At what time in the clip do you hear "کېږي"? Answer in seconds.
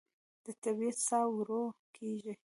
1.95-2.33